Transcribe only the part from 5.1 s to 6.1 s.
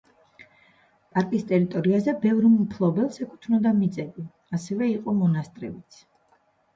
მონასტრებიც.